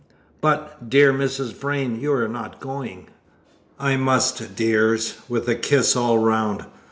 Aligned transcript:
"But, 0.41 0.89
dear 0.89 1.13
Mrs. 1.13 1.53
Vrain, 1.53 1.99
you 1.99 2.11
are 2.13 2.27
not 2.27 2.59
going?" 2.59 3.09
"I 3.79 3.97
must, 3.97 4.55
dears," 4.55 5.17
with 5.29 5.47
a 5.47 5.53
kiss 5.53 5.95
all 5.95 6.17
round. 6.17 6.65